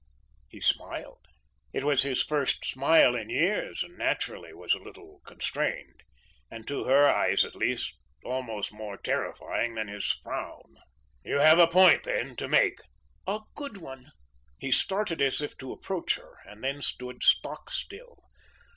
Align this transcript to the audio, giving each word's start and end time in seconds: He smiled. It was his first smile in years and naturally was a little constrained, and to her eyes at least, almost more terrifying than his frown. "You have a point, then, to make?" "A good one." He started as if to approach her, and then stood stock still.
He 0.49 0.59
smiled. 0.59 1.27
It 1.73 1.83
was 1.83 2.01
his 2.01 2.23
first 2.23 2.65
smile 2.65 3.13
in 3.15 3.29
years 3.29 3.83
and 3.83 3.99
naturally 3.99 4.51
was 4.51 4.73
a 4.73 4.79
little 4.79 5.21
constrained, 5.27 6.01
and 6.49 6.67
to 6.67 6.85
her 6.85 7.07
eyes 7.07 7.45
at 7.45 7.53
least, 7.55 7.99
almost 8.25 8.73
more 8.73 8.97
terrifying 8.97 9.75
than 9.75 9.87
his 9.87 10.11
frown. 10.11 10.77
"You 11.23 11.35
have 11.37 11.59
a 11.59 11.67
point, 11.67 12.01
then, 12.01 12.35
to 12.37 12.47
make?" 12.47 12.79
"A 13.27 13.41
good 13.53 13.77
one." 13.77 14.09
He 14.57 14.71
started 14.71 15.21
as 15.21 15.39
if 15.39 15.55
to 15.59 15.71
approach 15.71 16.15
her, 16.15 16.39
and 16.47 16.63
then 16.63 16.81
stood 16.81 17.21
stock 17.21 17.69
still. 17.69 18.23